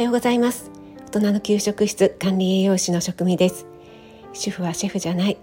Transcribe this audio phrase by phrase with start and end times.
[0.00, 0.70] はようございます。
[1.12, 3.66] 大人の給食室管理栄養士の職味です。
[4.32, 5.36] 主婦はシェフじゃない。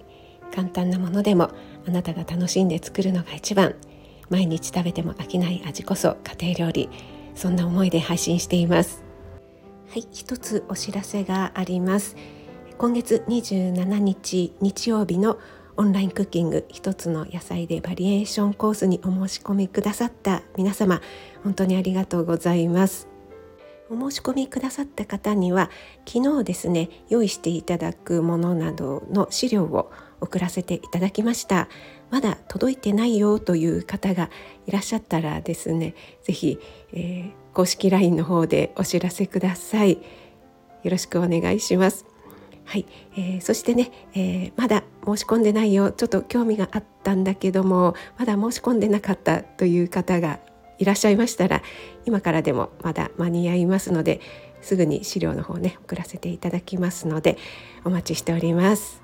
[0.51, 1.51] 簡単なものでも
[1.87, 3.75] あなたが楽しんで作るのが一番。
[4.31, 6.89] 毎日食べても飽きない味こそ家庭料理。
[7.35, 9.03] そんな思いで配信しています。
[9.91, 12.15] はい一つお知らせがあります。
[12.79, 15.37] 今月27日日曜日の
[15.75, 20.99] オンラインクッキング一つの野菜でバリエーションコースにお申し込みくださった皆様
[21.43, 23.16] 本当にありがとうございます。
[23.89, 25.69] お申し込みくださった方には
[26.05, 31.67] 昨日ですね用意していただくものなどの資料を送らせていただきました。
[32.09, 34.29] まだ届いてないよという方が
[34.65, 36.57] いらっしゃったらですねぜひ、
[36.93, 39.93] えー、公式 LINE の方でお知らせください。
[40.83, 42.05] よろしくお願いします。
[42.63, 45.91] はい、えー、そしてね、えー、まだ申し込んでないよ。
[45.91, 50.39] ちょっと興味があったんだけどもまだ申し込んでなかったという方が
[50.79, 51.61] いらっしゃいましたら
[52.05, 54.21] 今からでもまだ間に合いますので
[54.61, 57.37] すぐに資料の方ね送らせていただきますので
[57.83, 59.01] お待ちしております。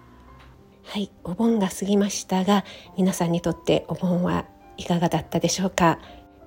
[0.86, 2.66] はいお盆が過ぎましたが
[2.98, 4.46] 皆さんにとってお盆は
[4.78, 6.00] いかがだったでしょうか？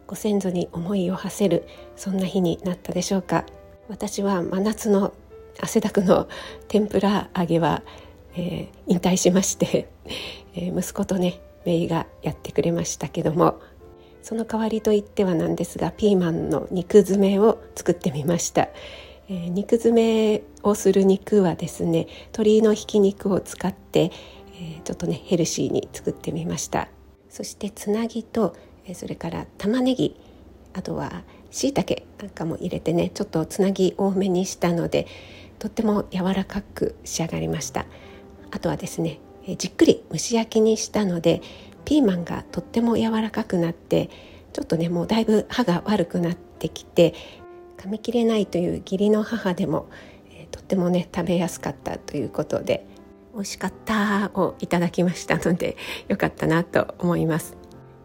[0.06, 1.66] ご先祖に思いを馳せる
[1.96, 3.44] そんな日になったでしょうか？
[3.88, 5.14] 私は真夏の
[5.60, 6.28] 汗だくの
[6.68, 7.82] 天ぷら揚げは、
[8.34, 9.88] えー、引退しまして、
[10.54, 13.60] えー、息子とね姪がやってくれましたけども
[14.26, 18.62] その代わりといってはなんですがピーマンの肉詰めを作ってみました、
[19.28, 24.10] えー、肉詰めをする肉はですね鶏のひき肉を使って、
[24.56, 26.88] えー、ちょっとねヘルシーに作ってみました。
[27.28, 30.16] そしてつなぎと、え、それから玉ねぎ
[30.72, 35.06] あとはしいたけなんかも入れてねちょっとつなぎ多めにしたので
[35.60, 37.86] とっても柔らかく仕上がりました。
[38.50, 39.20] あとはですね
[39.56, 41.42] じっくり蒸し焼きにしたので
[41.86, 44.10] ピーマンがとっても柔らかくなって
[44.52, 47.14] ちょっとねもうだいぶ歯が悪くなってきて
[47.78, 49.88] 噛み切れないという義理の母でも、
[50.30, 52.86] えー、とってもね食べやすかったということで
[53.32, 55.76] 美味しかったをいただきましたので
[56.08, 57.56] よかったなと思います。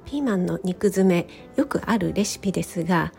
[0.05, 3.13] ピーマンの肉詰めよくあるレシピですが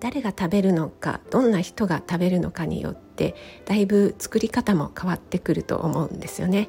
[0.00, 3.34] 誰が食べるのかどんな人が食べるのかによって
[3.66, 6.68] だいぶ作り方も変わってくると思うんですよね。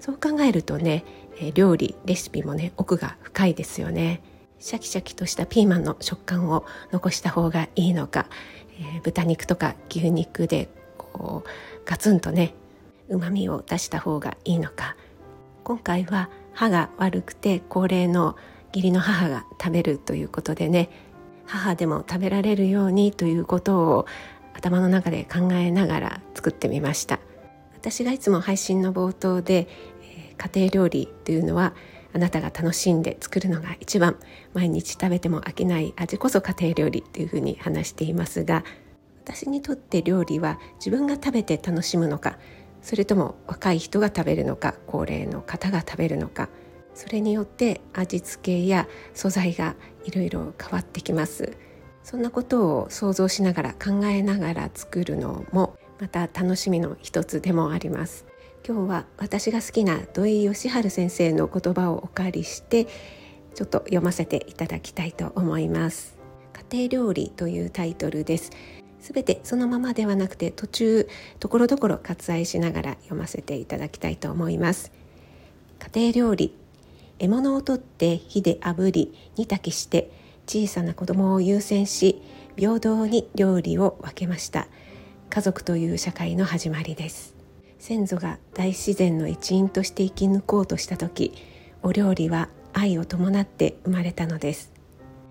[0.00, 1.04] そう考えるとね
[1.40, 4.22] え料理レシピもね奥が深いですよね。
[4.58, 8.26] シャキシャキとしたピーマンの食感を残した方がいいのか、
[8.78, 10.68] えー、豚肉とか牛肉で
[10.98, 11.48] こう
[11.86, 12.54] ガツンとね
[13.08, 14.96] うまみを出した方がいいのか。
[15.64, 18.36] 今回は歯が悪くて高齢の
[18.74, 20.90] 義理の母が食べるということでね
[21.46, 24.06] 母でも食べられるようにということを
[24.54, 27.18] 頭の中で考えながら作ってみました。
[27.80, 29.66] 私がいつも配信の冒頭で
[30.40, 31.74] 家庭料理というのは
[32.14, 34.16] あなたが楽しんで作るのが一番
[34.54, 38.64] 毎日食べても飽きない味こそ家庭料理というふうに話していますが
[39.24, 42.38] 私にとって料理は自分が食べて楽しむのか
[42.80, 46.48] それとも若い人が食べるのか高齢の方が食べるのか
[46.94, 51.56] それによって味付けや素材がいろいろ変わってきます。
[52.02, 58.29] そんなことを想像しながら考えながら作るのもまた楽しみの一つでもあります。
[58.66, 62.86] 今日は私が好きな土井善晴先生の言葉をお借りして
[63.54, 66.18] ちょっと読ませていただきたいと思います。
[66.70, 68.50] 家庭料理というタイトルです。
[69.00, 74.92] すべてそのままではなくて途中ところどころ割愛しながら読ませていただきたいと思います。
[75.94, 76.54] 家庭料理
[77.18, 80.10] 獲物を取って火で炙り煮炊きして
[80.46, 82.20] 小さな子供を優先し
[82.56, 84.68] 平等に料理を分けました。
[85.30, 87.39] 家族という社会の始まりです。
[87.80, 91.32] 先祖が大自然の一員として生き抜こうとした時
[91.82, 94.70] お料理は愛を伴って生まれたのです。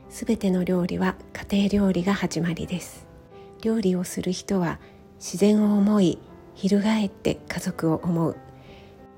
[0.09, 1.15] すべての料理は
[1.51, 3.05] 家庭料理が始まりです。
[3.61, 4.79] 料理をする人は
[5.19, 6.17] 自然を思い
[6.55, 8.35] 翻って家族を思う。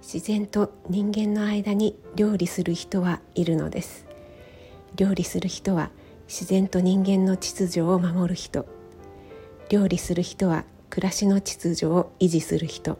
[0.01, 4.05] 自然と人間の間に料理する人はいるのです。
[4.97, 5.89] 料理する人は
[6.27, 8.65] 自然と人間の秩序を守る人。
[9.69, 12.97] 料理する人は暮らしの秩序を維持する人。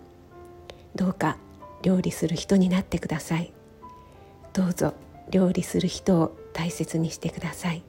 [0.96, 1.38] どうか
[1.82, 3.54] 料理する人になってください。
[4.54, 4.94] どうぞ
[5.30, 7.84] 料理する人を大切にしてください。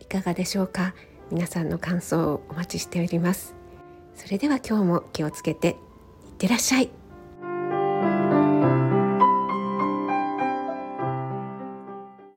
[0.00, 0.94] いかがでしょうか？
[1.30, 3.54] 皆さんの感想をお待ちしております。
[4.14, 5.74] それでは今日も気をつけていっ
[6.38, 6.90] てらっしゃい。